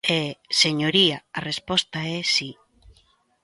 E, 0.19 0.21
señoría, 0.61 1.17
a 1.37 1.39
resposta 1.49 1.99
é 2.17 2.19
si. 2.35 2.49